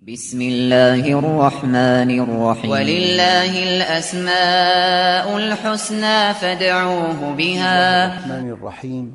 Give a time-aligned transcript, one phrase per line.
[0.00, 2.70] بسم الله الرحمن الرحيم.
[2.70, 8.06] ولله الأسماء الحسنى فادعوه بها.
[8.08, 9.06] الرحمن الرحيم.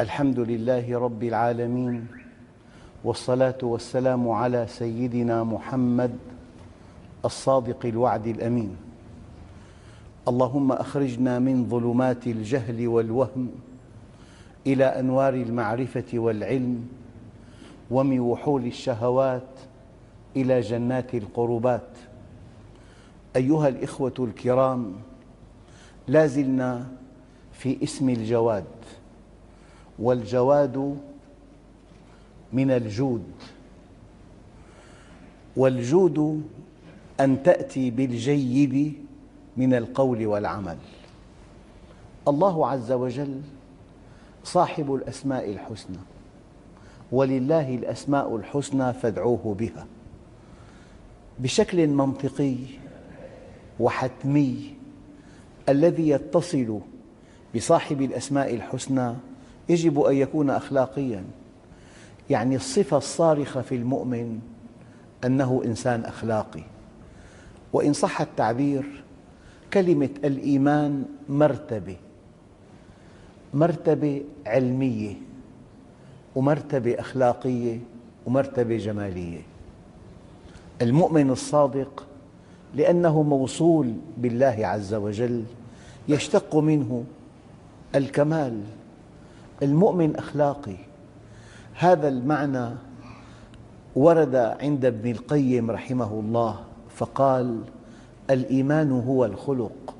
[0.00, 2.06] الحمد لله رب العالمين.
[3.04, 6.12] والصلاة والسلام على سيدنا محمد
[7.24, 8.76] الصادق الوعد الأمين.
[10.28, 13.48] اللهم أخرجنا من ظلمات الجهل والوهم
[14.66, 17.05] إلى أنوار المعرفة والعلم
[17.90, 19.48] ومن وحول الشهوات
[20.36, 21.88] إلى جنات القربات.
[23.36, 24.92] أيها الإخوة الكرام
[26.08, 26.86] لا زلنا
[27.52, 28.64] في اسم الجواد
[29.98, 30.98] والجواد
[32.52, 33.24] من الجود
[35.56, 36.42] والجود
[37.20, 38.94] أن تأتي بالجيد
[39.56, 40.76] من القول والعمل.
[42.28, 43.40] الله عز وجل
[44.44, 46.15] صاحب الأسماء الحسنى.
[47.12, 49.86] ولله الأسماء الحسنى فادعوه بها.
[51.38, 52.56] بشكل منطقي
[53.80, 54.74] وحتمي
[55.68, 56.80] الذي يتصل
[57.54, 59.14] بصاحب الأسماء الحسنى
[59.68, 61.24] يجب أن يكون أخلاقياً
[62.30, 64.40] يعني الصفة الصارخة في المؤمن
[65.24, 66.62] أنه إنسان أخلاقي.
[67.72, 69.04] وإن صح التعبير
[69.72, 71.96] كلمة الإيمان مرتبة
[73.54, 75.14] مرتبة علمية.
[76.36, 77.78] ومرتبة أخلاقية
[78.26, 79.40] ومرتبة جمالية.
[80.82, 82.06] المؤمن الصادق
[82.74, 85.44] لأنه موصول بالله عز وجل
[86.08, 87.04] يشتق منه
[87.94, 88.60] الكمال.
[89.62, 90.76] المؤمن أخلاقي.
[91.74, 92.68] هذا المعنى
[93.96, 96.60] ورد عند ابن القيم رحمه الله
[96.96, 97.60] فقال
[98.30, 99.94] الإيمان هو الخلق.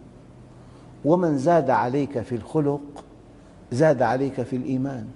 [1.05, 3.05] ومن زاد عليك في الخلق
[3.73, 5.07] زاد عليك في الإيمان.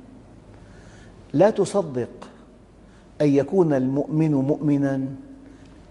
[1.33, 2.09] لا تصدق
[3.20, 4.95] أن يكون المؤمن مؤمنا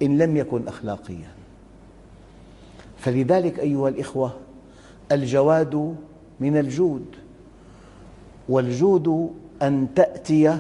[0.02, 1.32] إن لم يكن أخلاقيا.
[2.98, 4.34] فلذلك أيها الإخوة
[5.12, 5.96] الجواد
[6.40, 7.06] من الجود
[8.50, 10.58] والجود أن تأتي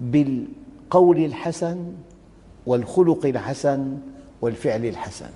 [0.00, 1.92] بالقول الحسن
[2.66, 3.98] والخلق الحسن
[4.40, 5.30] والفعل الحسن.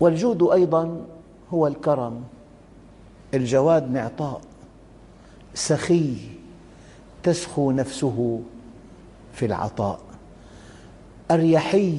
[0.00, 1.06] والجود أيضا
[1.54, 2.24] هو الكرم
[3.34, 4.40] الجواد معطاء
[5.54, 6.16] سخي
[7.22, 8.40] تسخو نفسه
[9.32, 10.00] في العطاء.
[11.30, 11.98] أريحي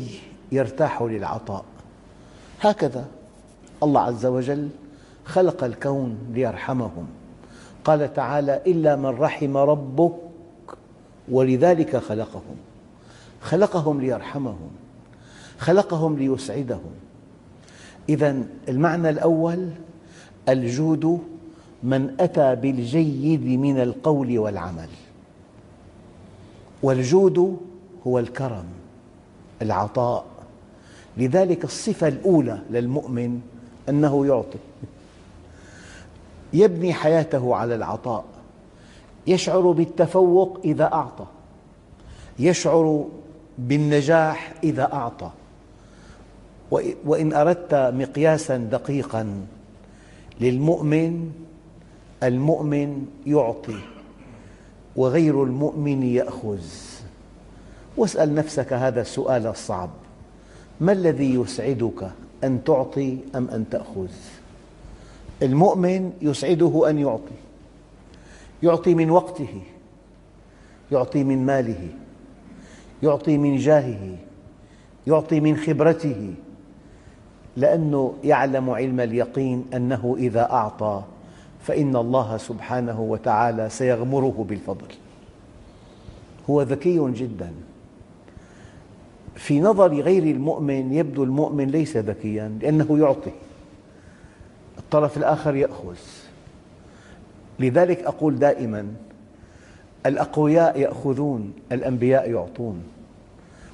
[0.51, 1.65] يرتاح للعطاء.
[2.61, 3.05] هكذا
[3.83, 4.69] الله عز وجل
[5.25, 7.07] خلق الكون ليرحمهم.
[7.85, 10.13] قال تعالى إلا من رحم ربك
[11.31, 12.55] ولذلك خلقهم.
[13.41, 14.69] خلقهم ليرحمهم.
[15.59, 16.91] خلقهم ليسعدهم.
[18.09, 19.69] إذا المعنى الأول
[20.49, 21.34] الجود
[21.85, 24.89] من أتى بالجيد من القول والعمل.
[26.83, 27.57] والجود
[28.07, 28.65] هو الكرم
[29.61, 30.25] العطاء.
[31.17, 33.41] لذلك الصفة الأولى للمؤمن
[33.89, 34.57] أنه يعطي.
[36.53, 38.25] يبني حياته على العطاء.
[39.27, 41.25] يشعر بالتفوق إذا أعطى.
[42.39, 43.05] يشعر
[43.57, 45.29] بالنجاح إذا أعطى.
[47.05, 49.45] وإن أردت مقياساً دقيقاً
[50.41, 51.44] للمؤمن
[52.23, 53.79] المؤمن يعطي
[54.95, 56.59] وغير المؤمن يأخذ.
[57.97, 59.89] واسأل نفسك هذا السؤال الصعب.
[60.81, 62.11] ما الذي يسعدك
[62.43, 64.11] أن تعطي أم أن تأخذ؟
[65.43, 67.35] المؤمن يسعده أن يعطي.
[68.63, 69.61] يعطي من وقته.
[70.91, 71.89] يعطي من ماله.
[73.03, 74.17] يعطي من جاهه.
[75.07, 76.33] يعطي من خبرته.
[77.57, 81.03] لأنه يعلم علم اليقين أنه إذا أعطى
[81.65, 84.87] فإن الله سبحانه وتعالى سيغمره بالفضل.
[86.49, 87.51] هو ذكي جدا.
[89.35, 93.31] في نظر غير المؤمن يبدو المؤمن ليس ذكيا لأنه يعطي.
[94.77, 95.95] الطرف الآخر يأخذ.
[97.59, 98.87] لذلك أقول دائما
[100.05, 102.83] الأقوياء يأخذون الأنبياء يعطون.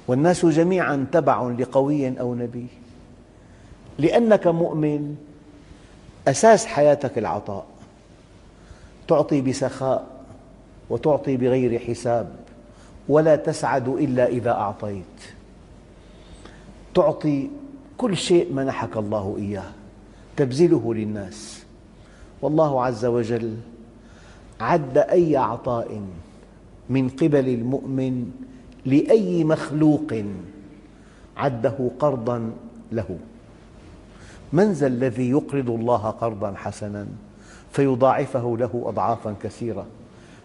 [0.08, 2.66] والناس جميعا تبع لقوي أو نبي.
[3.98, 5.16] لأنك مؤمن
[6.28, 7.71] أساس حياتك العطاء.
[9.08, 10.06] تعطي بسخاء
[10.90, 12.36] وتعطي بغير حساب
[13.08, 15.18] ولا تسعد إلا إذا أعطيت.
[16.94, 17.50] تعطي
[17.98, 19.70] كل شيء منحك الله إياه
[20.36, 21.62] تبذله للناس.
[22.42, 23.56] والله عز وجل
[24.60, 26.02] عد أي عطاء
[26.90, 28.30] من قبل المؤمن
[28.86, 30.14] لأي مخلوق
[31.36, 32.52] عده قرضاً
[32.92, 33.18] له.
[34.52, 37.06] من ذا الذي يقرض الله قرضاً حسناً؟
[37.72, 39.86] فيضاعفه له أضعافاً كثيرة.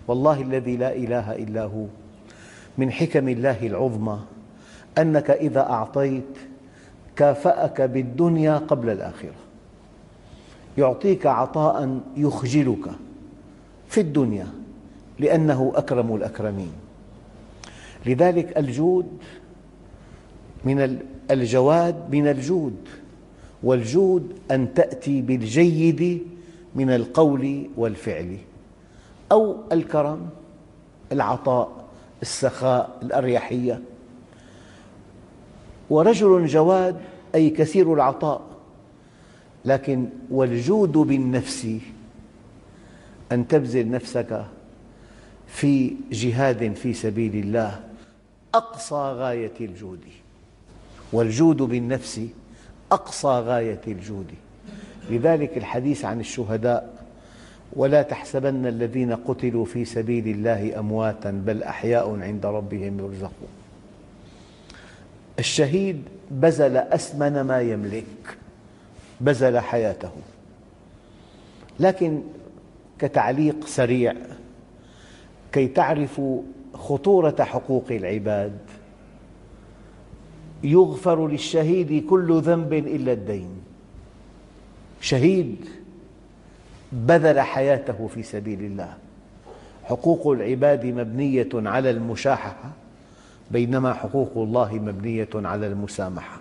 [0.07, 1.85] والله الذي لا إله إلا هو.
[2.77, 4.19] من حكم الله العظمى
[4.97, 6.37] أنك إذا أعطيت
[7.15, 9.35] كافأك بالدنيا قبل الآخرة.
[10.77, 12.91] يعطيك عطاء يخجلك
[13.89, 14.47] في الدنيا
[15.19, 16.71] لأنه أكرم الأكرمين.
[18.05, 19.07] لذلك الجود
[20.65, 20.99] من
[21.31, 22.77] الجواد من الجود
[23.63, 26.21] والجود أن تأتي بالجيد
[26.77, 28.37] من القول والفعل
[29.31, 30.29] أو الكرم
[31.11, 31.85] العطاء
[32.21, 33.81] السخاء الأريحية.
[35.89, 36.97] ورجل جواد
[37.35, 38.41] أي كثير العطاء
[39.65, 41.67] لكن والجود بالنفس
[43.31, 44.45] أن تبذل نفسك
[45.47, 47.83] في جهاد في سبيل الله
[48.53, 49.99] أقصى غاية الجود.
[51.13, 52.21] والجود بالنفس
[52.91, 54.31] أقصى غاية الجود.
[55.09, 56.97] لذلك الحديث عن الشهداء
[57.73, 63.49] ولا تحسبن الذين قتلوا في سبيل الله أمواتا بل أحياء عند ربهم يرزقون.
[65.39, 66.01] الشهيد
[66.31, 68.37] بذل أثمن ما يملك
[69.21, 70.11] بذل حياته.
[71.79, 72.21] لكن
[72.99, 74.13] كتعليق سريع
[75.51, 76.41] كي تعرفوا
[76.73, 78.57] خطورة حقوق العباد
[80.63, 83.66] يغفر للشهيد كل ذنب إلا الدين.
[85.01, 85.65] شهيد
[86.91, 88.93] بذل حياته في سبيل الله.
[89.83, 92.71] حقوق العباد مبنية على المشاحة
[93.51, 96.39] بينما حقوق الله مبنية على المسامحة.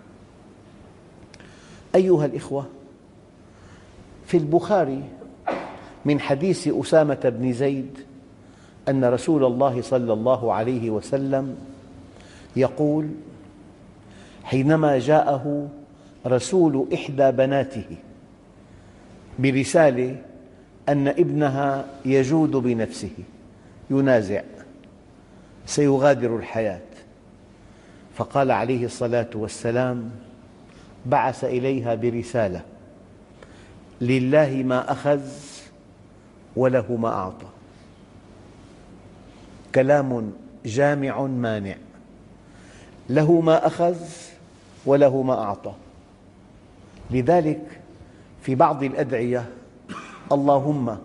[1.94, 2.67] أيها الإخوة
[4.26, 5.03] في البخاري
[6.05, 7.99] من حديث أسامة بن زيد
[8.88, 11.56] أن رسول الله صلى الله عليه وسلم
[12.56, 13.08] يقول
[14.44, 15.69] حينما جاءه
[16.26, 17.97] رسول إحدى بناته
[19.38, 20.16] برسالة
[20.88, 23.10] أن ابنها يجود بنفسه
[23.90, 24.42] ينازع
[25.66, 26.80] سيغادر الحياة.
[28.16, 30.10] فقال عليه الصلاة والسلام
[31.06, 32.62] بعث إليها برسالة
[34.00, 35.20] لله ما أخذ
[36.56, 37.46] وله ما أعطى.
[39.74, 40.32] كلام
[40.66, 41.76] جامع مانع.
[43.08, 43.96] له ما أخذ
[44.86, 45.72] وله ما أعطى.
[47.10, 47.80] لذلك
[48.46, 49.44] في بعض الأدعية
[50.32, 50.98] اللهم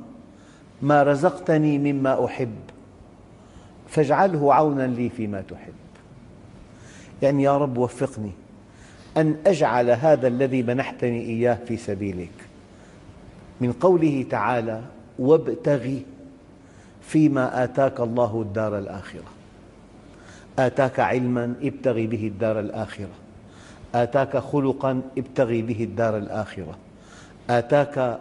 [0.82, 2.56] ما رزقتني مما أحب
[3.88, 5.74] فاجعله عونا لي فيما تحب.
[7.22, 8.32] يعني يا رب وفقني
[9.18, 12.30] أن أجعل هذا الذي منحتني إياه في سبيلك.
[13.62, 14.82] من قوله تعالى
[15.20, 15.90] وابتغ
[17.02, 19.32] فيما آتاك الله الدار الآخرة.
[20.60, 23.16] آتاك علما ابتغ به الدار الآخرة.
[23.96, 26.78] آتاك خلقا ابتغ به الدار الآخرة.
[27.50, 28.20] آتاك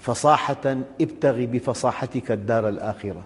[0.00, 3.22] فصاحة ابتغ بفصاحتك الدار الآخرة.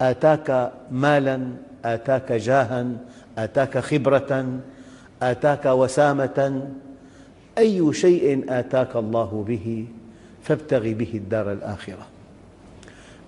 [0.00, 1.48] آتاك مالا
[1.84, 2.86] آتاك جاها
[3.38, 4.60] آتاك خبرة
[5.22, 6.68] آتاك وسامة.
[7.58, 9.86] أي شيء آتاك الله به
[10.42, 12.06] فابتغ به الدار الآخرة.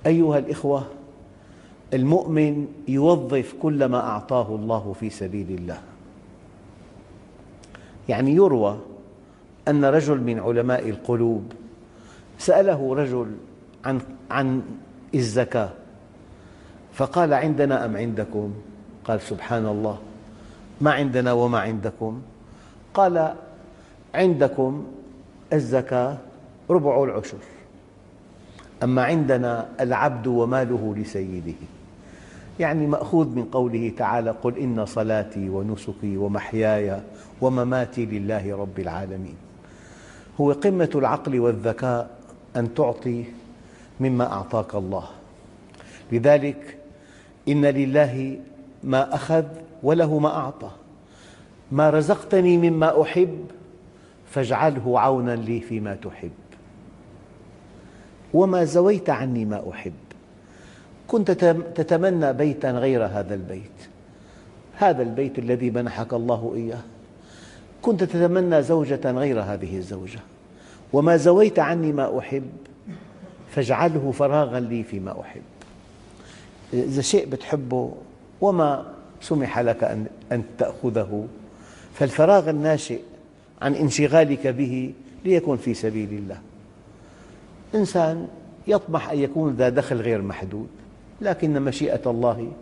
[0.06, 0.86] أيها الإخوة
[1.94, 5.78] المؤمن يوظف كل ما أعطاه الله في سبيل الله.
[8.08, 8.78] يعني يروى
[9.68, 11.52] أن رجل من علماء القلوب
[12.38, 13.26] سأله رجل
[13.84, 14.62] عن, عن
[15.14, 15.70] الزكاة
[16.92, 18.54] فقال عندنا أم عندكم؟
[19.04, 19.98] قال سبحان الله
[20.80, 22.22] ما عندنا وما عندكم؟
[22.94, 23.34] قال
[24.14, 24.86] عندكم
[25.52, 26.18] الزكاة
[26.70, 27.38] ربع العشر
[28.82, 31.54] أما عندنا العبد وماله لسيده
[32.60, 37.00] يعني مأخوذ من قوله تعالى قل إن صلاتي ونسكي ومحياي
[37.40, 39.34] ومماتي لله رب العالمين
[40.40, 42.10] هو قمة العقل والذكاء
[42.56, 43.24] أن تعطي
[44.00, 45.04] مما أعطاك الله.
[46.12, 46.76] لذلك
[47.48, 48.38] إن لله
[48.84, 49.44] ما أخذ
[49.82, 50.70] وله ما أعطى.
[51.72, 53.44] ما رزقتني مما أحب
[54.30, 56.30] فاجعله عونا لي فيما تحب.
[58.34, 59.92] وما زويت عني ما أحب.
[61.08, 61.30] كنت
[61.74, 63.88] تتمنى بيتا غير هذا البيت.
[64.76, 66.82] هذا البيت الذي منحك الله إياه.
[67.82, 70.18] كنت تتمنى زوجة غير هذه الزوجة.
[70.92, 72.50] وما زويت عني ما أحب
[73.50, 75.42] فاجعله فراغا لي فيما أحب.
[76.72, 77.92] إذا شيء بتحبه
[78.40, 79.84] وما سمح لك
[80.32, 81.26] أن تأخذه
[81.94, 83.00] فالفراغ الناشئ
[83.62, 84.92] عن انشغالك به
[85.24, 86.38] ليكن في سبيل الله.
[87.74, 88.28] إنسان
[88.66, 90.68] يطمح أن يكون ذا دخل غير محدود
[91.20, 92.52] لكن مشيئة الله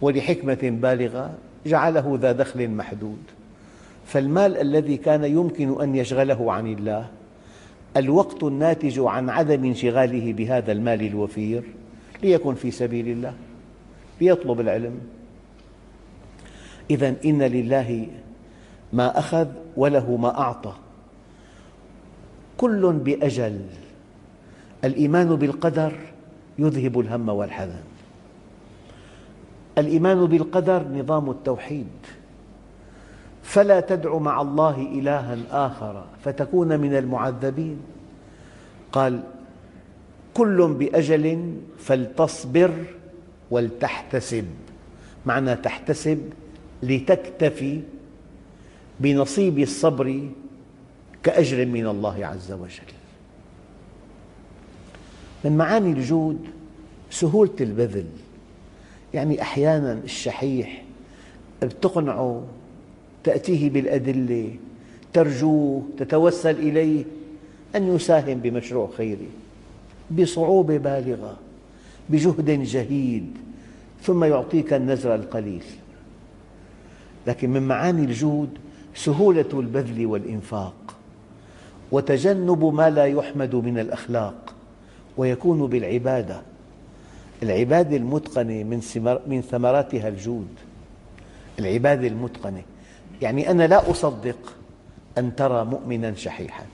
[0.00, 1.30] ولحكمة بالغة
[1.66, 3.22] جعله ذا دخل محدود.
[4.06, 7.08] فالمال الذي كان يمكن أن يشغله عن الله
[7.96, 11.62] الوقت الناتج عن عدم انشغاله بهذا المال الوفير
[12.22, 13.34] ليكن في سبيل الله
[14.20, 15.00] ليطلب العلم.
[16.90, 18.06] إذا إن لله
[18.92, 20.74] ما أخذ وله ما أعطى.
[22.58, 23.60] كل بأجل
[24.84, 25.92] الإيمان بالقدر
[26.58, 27.82] يذهب الهم والحزن.
[29.78, 31.86] الإيمان بالقدر نظام التوحيد.
[33.50, 37.76] فلا تدع مع الله إلها آخر فتكون من المعذبين.
[38.92, 39.22] قال
[40.34, 42.84] كل بأجل فلتصبر
[43.50, 44.44] ولتحتسب.
[45.26, 46.18] معنى تحتسب
[46.82, 47.80] لتكتفي
[49.00, 50.28] بنصيب الصبر
[51.22, 52.92] كأجر من الله عز وجل.
[55.44, 56.46] من معاني الجود
[57.10, 58.06] سهولة البذل.
[59.14, 60.84] يعني أحيانا الشحيح
[61.62, 62.42] بتقنعه
[63.24, 64.54] تأتيه بالأدلة
[65.12, 67.04] ترجوه تتوسل إليه
[67.76, 69.28] أن يساهم بمشروع خيري
[70.10, 71.36] بصعوبة بالغة
[72.08, 73.36] بجهد جهيد
[74.02, 75.64] ثم يعطيك النزر القليل.
[77.26, 78.48] لكن من معاني الجود
[78.94, 80.94] سهولة البذل والإنفاق
[81.92, 84.54] وتجنب ما لا يحمد من الأخلاق
[85.16, 86.42] ويكون بالعبادة.
[87.42, 88.64] العبادة المتقنة
[89.26, 90.48] من ثمراتها الجود
[91.58, 92.62] العبادة المتقنة
[93.22, 94.56] يعني أنا لا أصدق
[95.18, 96.64] أن ترى مؤمنا شحيحا.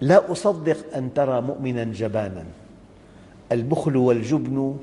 [0.00, 2.44] لا أصدق أن ترى مؤمنا جبانا.
[3.52, 4.76] البخل والجبن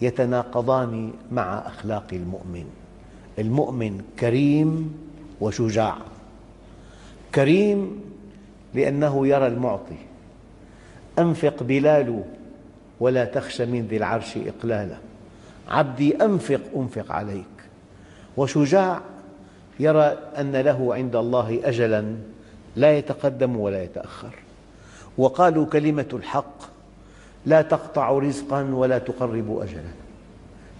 [0.00, 2.66] يتناقضان مع أخلاق المؤمن.
[3.38, 4.94] المؤمن كريم
[5.40, 5.96] وشجاع.
[7.34, 8.00] كريم
[8.74, 9.98] لأنه يرى المعطي.
[11.18, 12.24] أنفق بلال
[13.00, 14.96] ولا تخش من ذي العرش إقلالا
[15.68, 17.44] عبدي أنفق أنفق عليك.
[18.36, 19.00] وشجاع
[19.80, 22.16] يرى أن له عند الله أجلا
[22.76, 24.34] لا يتقدم ولا يتأخر.
[25.18, 26.54] وقالوا كلمة الحق
[27.46, 29.90] لا تقطع رزقا ولا تقرب أجلا.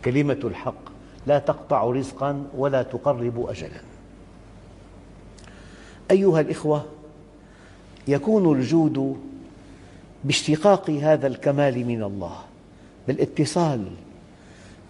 [0.04, 0.88] كلمة الحق
[1.26, 3.80] لا تقطع رزقا ولا تقرب أجلا.
[6.10, 6.84] أيها الإخوة
[8.08, 9.20] يكون الجود
[10.24, 12.36] باشتقاق هذا الكمال من الله
[13.08, 13.84] بالإتصال.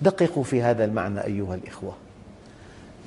[0.03, 1.93] دققوا في هذا المعنى أيها الإخوة.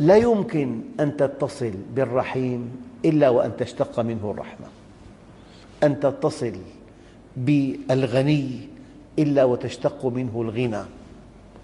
[0.01, 2.71] لا يمكن أن تتصل بالرحيم
[3.05, 4.67] إلا وأن تشتق منه الرحمة.
[5.83, 6.53] أن تتصل
[7.37, 8.67] بالغني
[9.19, 10.83] إلا وتشتق منه الغنى.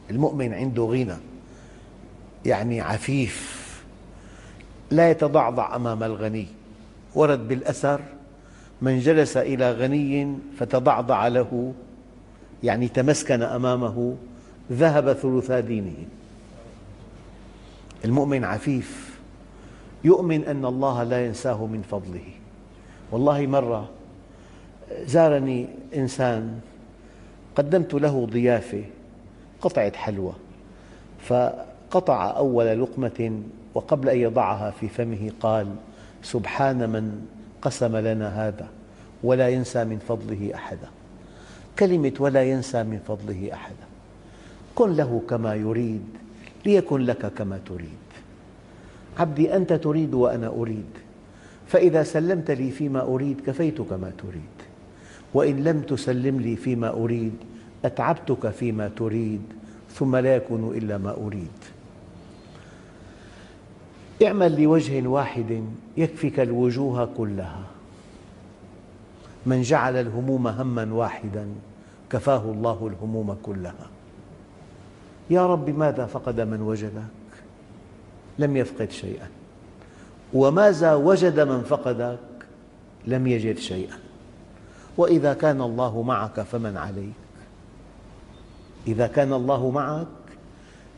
[0.09, 1.17] المؤمن عنده غنى
[2.45, 3.57] يعني عفيف
[4.91, 6.47] لا يتضعضع أمام الغني.
[7.15, 8.01] ورد بالأثر
[8.81, 11.73] من جلس إلى غني فتضعضع له
[12.63, 14.15] يعني تمسكن أمامه
[14.71, 16.05] ذهب ثلثا دينه.
[18.05, 19.19] المؤمن عفيف
[20.03, 22.23] يؤمن أن الله لا ينساه من فضله.
[23.11, 23.89] والله مرة
[25.05, 26.59] زارني إنسان
[27.55, 28.83] قدمت له ضيافة
[29.61, 30.33] قطعة حلوى
[31.19, 33.41] فقطع أول لقمة
[33.73, 35.67] وقبل أن يضعها في فمه قال
[36.23, 37.25] سبحان من
[37.61, 38.67] قسم لنا هذا
[39.23, 40.87] ولا ينسى من فضله أحدا.
[41.79, 43.85] كلمة ولا ينسى من فضله أحدا
[44.75, 46.03] كن له كما يريد
[46.67, 48.07] ليكن لك كما تريد.
[49.19, 50.91] عبدي أنت تريد وأنا أريد.
[51.67, 54.55] فإذا سلمت لي فيما أريد كفيتك ما تريد.
[55.33, 57.33] وإن لم تسلم لي فيما أريد
[57.85, 59.41] أتعبتك فيما تريد
[59.93, 61.57] ثم لا يكون إلا ما أريد.
[64.23, 65.63] اعمل لوجه واحد
[65.97, 67.63] يكفك الوجوه كلها.
[69.45, 71.47] من جعل الهموم هما واحدا
[72.09, 73.87] كفاه الله الهموم كلها.
[75.29, 77.01] يا رب ماذا فقد من وجدك؟
[78.39, 79.27] لم يفقد شيئا.
[80.33, 82.19] وماذا وجد من فقدك؟
[83.07, 83.97] لم يجد شيئا.
[84.97, 87.13] وإذا كان الله معك فمن عليك؟
[88.87, 90.07] إذا كان الله معك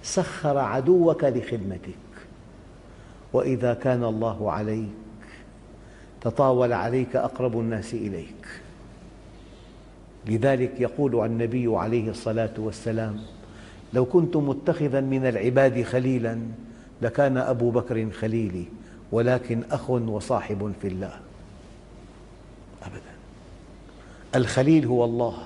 [0.03, 2.09] سخر عدوك لخدمتك.
[3.33, 4.89] وإذا كان الله عليك
[6.21, 8.47] تطاول عليك أقرب الناس إليك.
[10.27, 13.19] لذلك يقول النبي عليه الصلاة والسلام
[13.93, 16.39] لو كنت متخذا من العباد خليلا
[17.01, 18.65] لكان أبو بكر خليلي
[19.11, 21.19] ولكن أخ وصاحب في الله.
[22.83, 23.13] أبدا.
[24.35, 25.37] الخليل هو الله.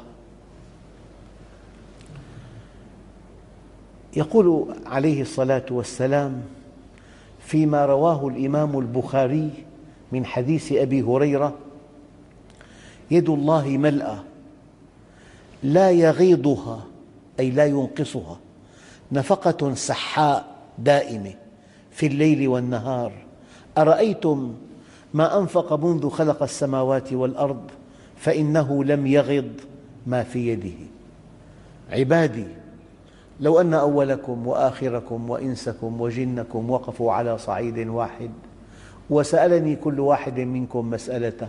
[4.16, 6.42] يقول عليه الصلاة والسلام
[7.40, 9.50] فيما رواه الإمام البخاري
[10.12, 11.56] من حديث أبي هريرة
[13.12, 14.18] يد الله ملأى
[15.64, 16.86] لا يغيضها
[17.40, 18.40] أي لا ينقصها.
[19.12, 20.46] نفقة سحاء
[20.80, 21.34] دائمة
[21.92, 23.12] في الليل والنهار.
[23.78, 24.54] أرأيتم
[25.14, 27.62] ما أنفق منذ خلق السماوات والأرض
[28.18, 29.52] فإنه لم يغض
[30.08, 30.94] ما في يده.
[31.92, 32.48] عبادي
[33.40, 38.32] لو أن أولكم وآخركم وإنسكم وجنكم وقفوا على صعيد واحد
[39.10, 41.48] وسألني كل واحد منكم مسألته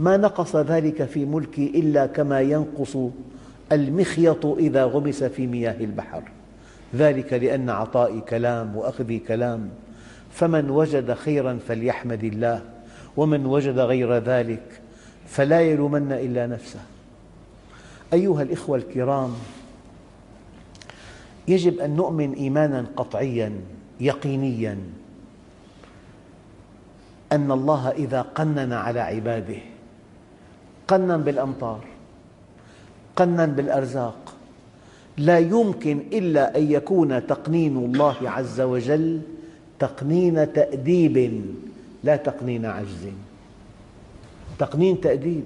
[0.00, 2.96] ما نقص ذلك في ملكي إلا كما ينقص
[3.72, 6.22] المخيط إذا غمس في مياه البحر.
[6.94, 9.70] ذلك لأن عطائي كلام وأخذي كلام.
[10.32, 12.62] فمن وجد خيرا فليحمد الله
[13.16, 14.80] ومن وجد غير ذلك
[15.26, 16.80] فلا يلومن إلا نفسه.
[18.12, 19.34] أيها الإخوة الكرام
[21.48, 23.52] يجب أن نؤمن إيمانا قطعيا
[24.00, 24.78] يقينيا.
[27.32, 29.58] أن الله إذا قنن على عباده
[30.88, 31.97] قنن بالأمطار.
[33.18, 34.34] قنن بالأرزاق.
[35.16, 39.20] لا يمكن إلا أن يكون تقنين الله عز وجل
[39.78, 41.44] تقنين تأديب
[42.04, 43.08] لا تقنين عجز.
[44.58, 45.44] تقنين تأديب.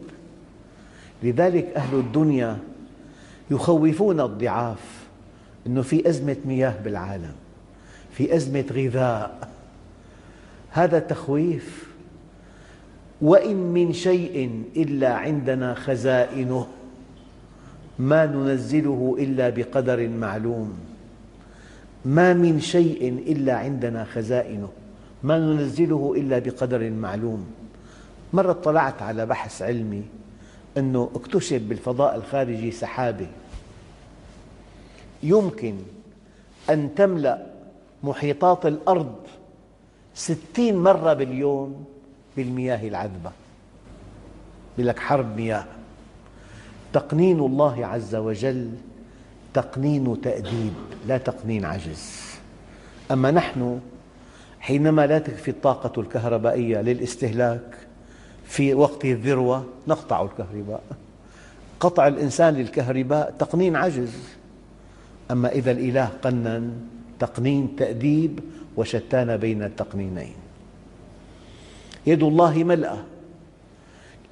[1.22, 2.58] لذلك أهل الدنيا
[3.50, 5.04] يخوفون الضعاف
[5.66, 7.34] أنه في أزمة مياه بالعالم
[8.12, 9.48] في أزمة غذاء.
[10.70, 11.92] هذا تخويف.
[13.22, 16.66] وإن من شيء إلا عندنا خزائنه.
[17.98, 20.78] ما ننزله إلا بقدر معلوم.
[22.04, 24.68] ما من شيء إلا عندنا خزائنه.
[25.22, 27.46] ما ننزله إلا بقدر معلوم.
[28.32, 30.02] مرة اطلعت على بحث علمي
[30.78, 33.26] أنه اكتشف بالفضاء الخارجي سحابة.
[35.22, 35.74] يمكن
[36.70, 37.46] أن تملأ
[38.02, 39.14] محيطات الأرض
[40.14, 41.84] ستين مرة باليوم
[42.36, 43.30] بالمياه العذبة.
[44.78, 45.64] يقول لك حرب مياه.
[46.92, 48.70] تقنين الله عز وجل
[49.54, 50.72] تقنين تأديب
[51.08, 52.22] لا تقنين عجز.
[53.10, 53.80] أما نحن
[54.60, 57.76] حينما لا تكفي الطاقة الكهربائية للاستهلاك
[58.44, 60.82] في وقت الذروة نقطع الكهرباء.
[61.80, 64.12] قطع الإنسان للكهرباء تقنين عجز.
[65.30, 66.72] أما إذا الإله قنن
[67.18, 68.40] تقنين تأديب
[68.76, 70.34] وشتان بين التقنينين.
[72.06, 72.98] يد الله ملأى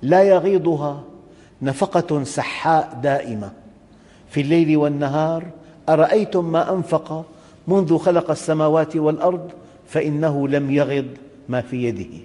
[0.03, 1.03] لا يغيضها
[1.63, 3.53] نفقة سحاء دائمة.
[4.31, 5.45] في الليل والنهار
[5.89, 7.25] أرأيتم ما أنفق
[7.69, 9.51] منذ خلق السماوات والأرض؟
[9.89, 11.07] فإنه لم يغض
[11.49, 12.25] ما في يده.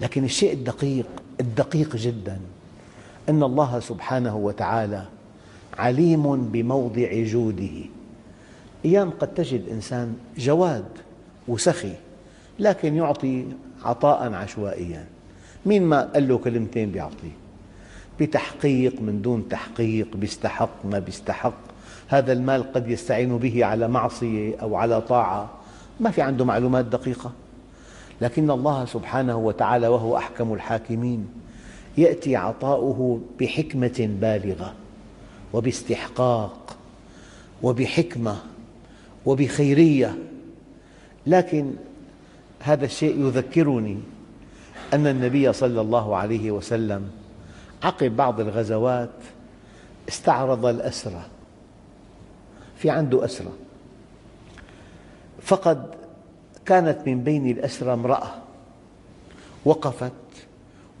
[0.00, 1.06] لكن الشيء الدقيق
[1.40, 2.40] الدقيق جدا
[3.28, 5.04] أن الله سبحانه وتعالى
[5.78, 7.84] عليم بموضع جوده.
[8.84, 10.84] أيام قد تجد إنسان جواد
[11.48, 11.92] وسخي
[12.58, 13.44] لكن يعطي
[13.84, 15.06] عطاء عشوائيا.
[15.66, 17.40] مين ما قال له كلمتين بيعطيه؟
[18.20, 21.54] بتحقيق من دون تحقيق بيستحق ما بيستحق.
[22.08, 25.50] هذا المال قد يستعين به على معصية أو على طاعة.
[26.00, 27.32] ما في عنده معلومات دقيقة.
[28.20, 31.28] لكن الله سبحانه وتعالى وهو أحكم الحاكمين
[31.98, 34.74] يأتي عطاؤه بحكمة بالغة
[35.52, 36.76] وباستحقاق
[37.62, 38.36] وبحكمة
[39.26, 40.18] وبخيرية.
[41.26, 41.72] لكن
[42.60, 43.98] هذا الشيء يذكرني
[44.92, 47.10] أن النبي صلى الله عليه وسلم
[47.82, 49.10] عقب بعض الغزوات
[50.08, 51.22] استعرض الأسرى
[52.76, 53.52] في عنده أسرى
[55.42, 55.94] فقد
[56.66, 58.30] كانت من بين الأسرى امرأة
[59.64, 60.12] وقفت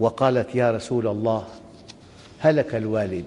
[0.00, 1.44] وقالت يا رسول الله
[2.38, 3.24] هلك الوالد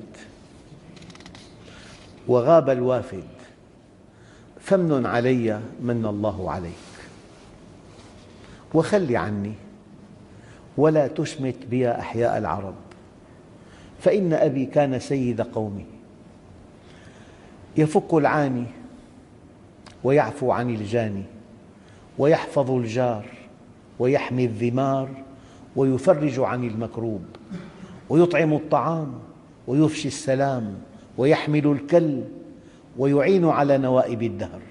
[2.27, 3.23] وغاب الوافد
[4.61, 6.73] فمن علي من الله عليك
[8.73, 9.53] وخل عني.
[10.77, 12.75] ولا تشمت بي أحياء العرب.
[13.99, 15.85] فإن أبي كان سيد قومه
[17.77, 18.65] يفك العاني
[20.03, 21.23] ويعفو عن الجاني
[22.17, 23.25] ويحفظ الجار
[23.99, 25.09] ويحمي الذمار
[25.75, 27.23] ويفرج عن المكروب
[28.09, 29.13] ويطعم الطعام
[29.67, 30.75] ويفشي السلام
[31.17, 32.21] ويحمل الكل
[32.97, 34.61] ويعين على نوائب الدهر.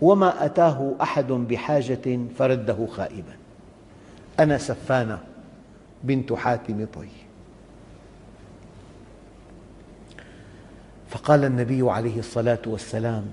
[0.00, 3.36] وما أتاه أحد بحاجة فرده خائبا.
[4.40, 5.18] أنا سفانة
[6.04, 7.08] بنت حاتم طي.
[11.08, 13.24] فقال النبي عليه الصلاة والسلام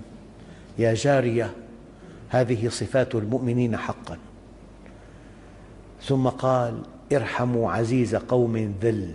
[0.79, 1.51] يا جارية
[2.29, 4.17] هذه صفات المؤمنين حقا.
[6.03, 6.81] ثم قال
[7.13, 9.13] ارحموا عزيز قوم ذل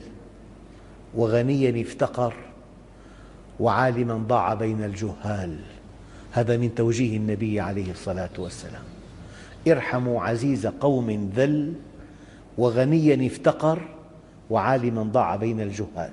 [1.15, 2.35] وغنيا افتقر
[3.61, 5.59] وعالما ضاع بين الجهال.
[6.33, 8.96] هذا من توجيه النبي عليه الصلاة والسلام.
[9.69, 11.75] ارحموا عزيز قوم ذل
[12.59, 13.79] وغنيا افتقر
[14.51, 16.11] وعالما ضاع بين الجهال.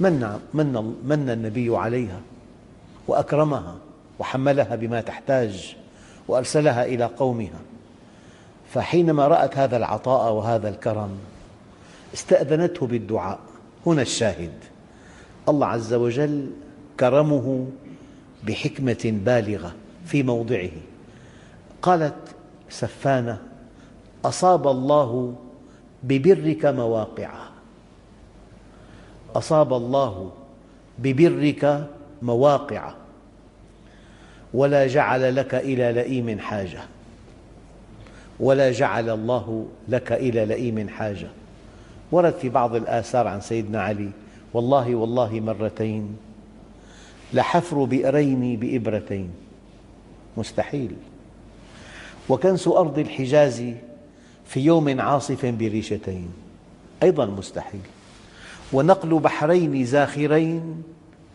[0.00, 2.20] من, من, من النبي عليها؟
[3.08, 3.76] وأكرمها
[4.18, 5.76] وحملها بما تحتاج
[6.28, 7.60] وأرسلها إلى قومها.
[8.72, 11.10] فحينما رأت هذا العطاء وهذا الكرم
[12.14, 13.38] استأذنته بالدعاء.
[13.86, 14.52] هنا الشاهد.
[15.48, 16.50] الله عز وجل
[17.00, 17.66] كرمه
[18.46, 19.74] بحكمة بالغة
[20.06, 20.70] في موضعه.
[21.82, 22.33] قالت
[22.70, 23.38] سفانة
[24.24, 25.34] أصاب الله
[26.02, 27.50] ببرك مواقعه
[29.36, 30.32] أصاب الله
[30.98, 31.86] ببرك
[32.22, 32.94] مواقع
[34.54, 36.80] ولا جعل لك إلى لئيم حاجة.
[38.40, 41.28] ولا جعل الله لك إلى لئيم حاجة.
[42.12, 44.10] ورد في بعض الآثار عن سيدنا علي.
[44.54, 46.16] والله والله مرتين.
[47.32, 49.30] لحفر بئرين بإبرتين.
[50.36, 50.96] مستحيل.
[52.28, 53.64] وكنس أرض الحجاز
[54.46, 56.28] في يوم عاصف بريشتين.
[57.02, 57.80] أيضا مستحيل.
[58.72, 60.82] ونقل بحرين زاخرين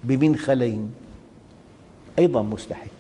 [0.04, 0.92] بمنخلين.
[2.20, 2.92] أيضا مستحيل.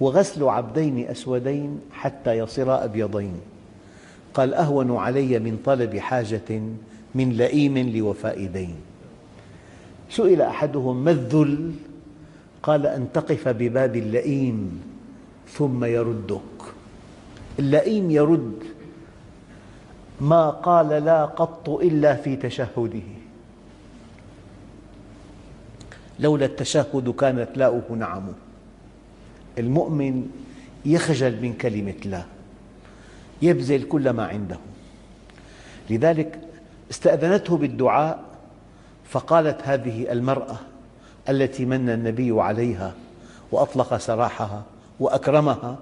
[0.00, 3.34] وغسل عبدين أسودين حتى يصيرا أبيضين.
[4.34, 6.60] قال أهون علي من طلب حاجة
[7.14, 8.74] من لئيم لوفاء دين.
[10.10, 11.72] سئل أحدهم ما الذل؟
[12.62, 14.82] قال أن تقف بباب اللئيم
[15.48, 16.75] ثم يردك.
[17.58, 18.64] اللئيم يرد
[20.20, 23.08] ما قال لا قط إلا في تشهده.
[26.20, 28.22] لولا التشهد كانت لاؤه نعم.
[29.58, 30.28] المؤمن
[30.84, 32.22] يخجل من كلمة لا
[33.42, 34.58] يبذل كل ما عنده.
[35.90, 36.40] لذلك
[36.90, 38.24] استأذنته بالدعاء
[39.04, 40.56] فقالت هذه المرأة
[41.28, 42.94] التي من النبي عليها
[43.52, 44.62] وأطلق سراحها
[45.00, 45.78] وأكرمها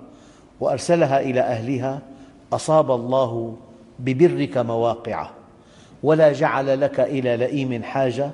[0.60, 2.00] وأرسلها إلى أهلها
[2.52, 3.56] أصاب الله
[3.98, 5.30] ببرك مواقعه
[6.02, 8.30] ولا جعل لك إلى لئيم حاجة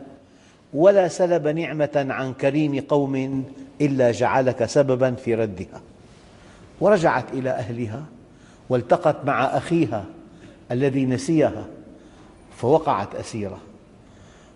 [0.75, 3.45] ولا سلب نعمة عن كريم قوم
[3.81, 5.81] إلا جعلك سببا في ردها.
[6.81, 8.05] ورجعت إلى أهلها
[8.69, 10.05] والتقت مع أخيها
[10.71, 11.65] الذي نسيها
[12.57, 13.59] فوقعت أسيرة.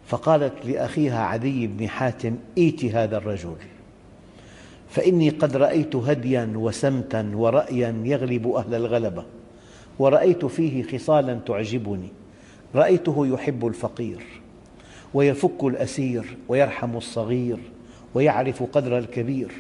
[0.07, 3.57] فقالت لأخيها عدي بن حاتم ائت هذا الرجل؟
[4.95, 9.25] فإني قد رأيت هديا وسمتا ورأيا يغلب أهل الغلبة
[9.99, 12.09] ورأيت فيه خصالا تعجبني
[12.75, 14.23] رأيته يحب الفقير
[15.15, 17.59] ويفك الأسير ويرحم الصغير
[18.15, 19.53] ويعرف قدر الكبير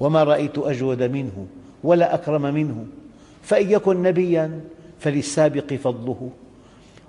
[0.00, 1.46] وما رأيت أجود منه
[1.84, 2.86] ولا أكرم منه
[3.42, 4.60] فإن يكن نبيا
[5.00, 6.30] فللسابق فضله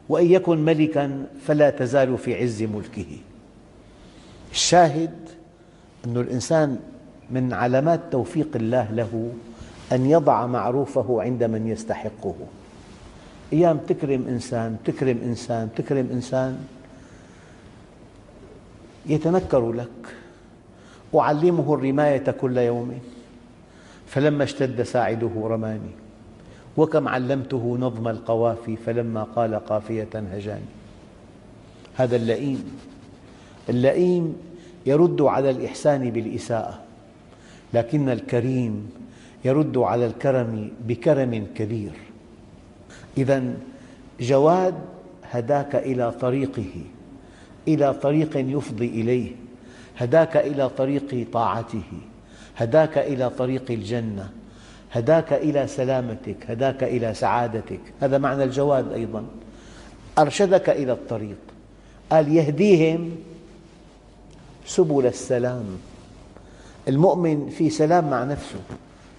[0.10, 3.18] وإن يكن ملكا فلا تزال في عز ملكه.
[4.52, 5.30] الشاهد
[6.06, 6.80] أن الإنسان
[7.32, 9.32] من علامات توفيق الله له
[9.92, 12.36] أن يضع معروفه عند من يستحقه.
[13.54, 16.60] أيام تكرم إنسان تكرم إنسان تكرم إنسان
[19.06, 20.16] يتنكر لك
[21.16, 23.00] أعلمه الرماية كل يوم
[24.08, 25.92] فلما اشتد ساعده رماني
[26.78, 30.72] وكم علمته نظم القوافي فلما قال قافية هجاني.
[31.96, 32.80] هذا اللئيم
[33.70, 34.36] اللئيم
[34.86, 36.87] يرد على الإحسان بالإساءة.
[37.74, 38.90] لكن الكريم
[39.46, 41.92] يرد على الكرم بكرم كبير.
[43.18, 43.54] إذا
[44.20, 44.76] جواد
[45.32, 46.74] هداك إلى طريقه
[47.68, 49.32] إلى طريق يفضي إليه
[49.98, 51.84] هداك إلى طريق طاعته
[52.58, 54.30] هداك إلى طريق الجنة
[54.92, 57.80] هداك إلى سلامتك هداك إلى سعادتك.
[58.02, 59.26] هذا معنى الجواد أيضا.
[60.18, 61.38] أرشدك إلى الطريق.
[62.12, 63.12] قال يهديهم
[64.66, 65.66] سبل السلام.
[66.88, 68.60] المؤمن في سلام مع نفسه.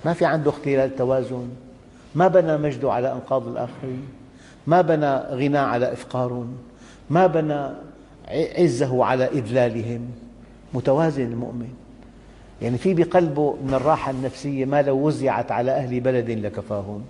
[0.05, 1.49] ما في عنده اختلال توازن.
[2.15, 4.03] ما بنى مجده على أنقاض الآخرين.
[4.67, 6.47] ما بنى غنى على إفقار
[7.11, 7.71] ما بنى
[8.59, 10.01] عزه على إذلالهم.
[10.75, 11.69] متوازن المؤمن.
[12.63, 17.03] يعني في بقلبه من الراحة النفسية ما لو وزعت على أهل بلد لكفاهم.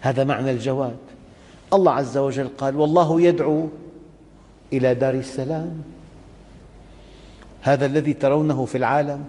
[0.00, 0.96] هذا معنى الجواد.
[1.72, 3.68] الله عز وجل قال والله يدعو
[4.72, 5.82] إلى دار السلام.
[7.64, 9.24] هذا الذي ترونه في العالم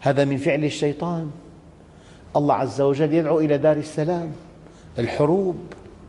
[0.00, 1.30] هذا من فعل الشيطان.
[2.36, 4.32] الله عز وجل يدعو إلى دار السلام
[4.98, 5.56] الحروب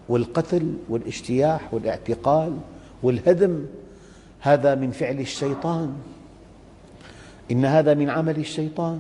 [0.09, 2.57] والقتل والاجتياح والاعتقال
[3.03, 3.65] والهدم.
[4.39, 5.95] هذا من فعل الشيطان.
[7.51, 8.99] إن هذا من عمل الشيطان.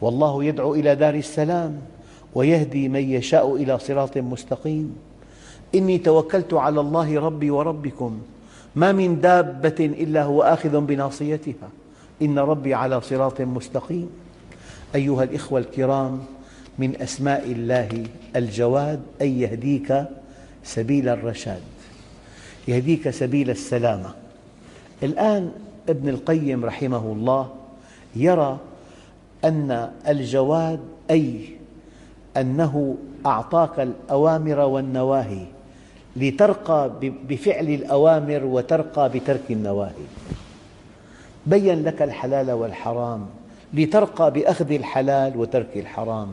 [0.00, 1.80] والله يدعو إلى دار السلام
[2.34, 4.96] ويهدي من يشاء إلى صراط مستقيم.
[5.74, 8.20] إني توكلت على الله ربي وربكم.
[8.76, 11.68] ما من دابة إلا هو آخذ بناصيتها.
[12.22, 14.10] إن ربي على صراط مستقيم.
[14.94, 16.20] أيها الإخوة الكرام
[16.78, 18.06] من أسماء الله
[18.36, 20.04] الجواد أي يهديك
[20.64, 21.62] سبيل الرشاد.
[22.68, 24.14] يهديك سبيل السلامة.
[25.02, 25.52] الآن
[25.88, 27.50] ابن القيم رحمه الله
[28.16, 28.58] يرى
[29.44, 31.48] أن الجواد أي
[32.36, 35.46] أنه أعطاك الأوامر والنواهي
[36.16, 36.90] لترقى
[37.28, 40.06] بفعل الأوامر وترقى بترك النواهي.
[41.46, 43.26] بين لك الحلال والحرام.
[43.74, 46.28] لترقى بأخذ الحلال وترك الحرام.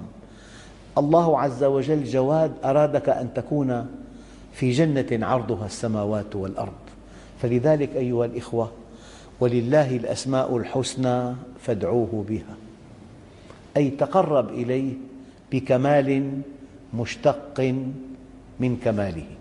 [0.98, 3.88] الله عز وجل جواد أرادك أن تكون
[4.54, 6.82] في جنة عرضها السماوات والأرض.
[7.41, 8.72] فلذلك أيها الإخوة
[9.39, 12.56] ولله الأسماء الحسنى فادعوه بها.
[13.78, 14.94] أي تقرب إليه
[15.52, 16.41] بكمال
[16.94, 17.60] مشتق
[18.60, 19.41] من كماله.